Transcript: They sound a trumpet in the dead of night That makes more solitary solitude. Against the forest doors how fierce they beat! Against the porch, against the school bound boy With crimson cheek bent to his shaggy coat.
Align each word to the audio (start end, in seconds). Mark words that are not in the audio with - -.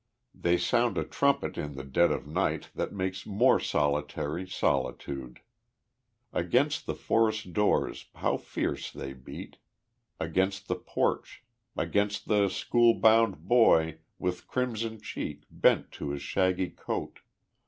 They 0.33 0.57
sound 0.57 0.97
a 0.97 1.03
trumpet 1.03 1.59
in 1.59 1.75
the 1.75 1.83
dead 1.83 2.11
of 2.11 2.25
night 2.25 2.71
That 2.73 2.91
makes 2.91 3.27
more 3.27 3.59
solitary 3.59 4.47
solitude. 4.47 5.41
Against 6.33 6.87
the 6.87 6.95
forest 6.95 7.53
doors 7.53 8.07
how 8.15 8.37
fierce 8.37 8.91
they 8.91 9.13
beat! 9.13 9.57
Against 10.19 10.67
the 10.67 10.75
porch, 10.75 11.43
against 11.77 12.27
the 12.27 12.49
school 12.49 12.95
bound 12.95 13.47
boy 13.47 13.99
With 14.17 14.47
crimson 14.47 14.99
cheek 14.99 15.43
bent 15.51 15.91
to 15.91 16.09
his 16.09 16.23
shaggy 16.23 16.71
coat. 16.71 17.19